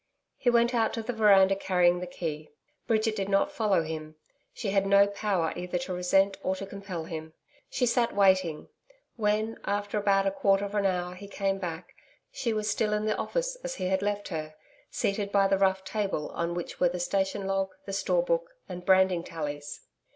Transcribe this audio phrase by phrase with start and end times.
[0.35, 2.49] He went out to the veranda carrying the key.
[2.87, 4.15] Bridget did not follow him.
[4.51, 7.33] She had no power either to resent or to compel him.
[7.69, 8.69] She sat waiting.
[9.15, 11.93] When, after about a quarter of an hour, he came back,
[12.31, 14.55] she was still in the office as he had left her,
[14.89, 18.83] seated by the rough table on which were the station log, the store book, and
[18.87, 19.81] branding tallies.